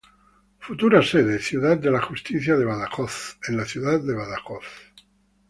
Futura 0.59 1.03
sede: 1.03 1.37
Ciudad 1.37 1.77
de 1.77 1.91
la 1.91 2.01
Justicia 2.01 2.55
de 2.57 2.65
Badajoz, 2.65 3.37
en 3.47 3.55
la 3.57 3.65
ciudad 3.65 3.99
de 4.01 4.15
Badajoz 4.15 4.65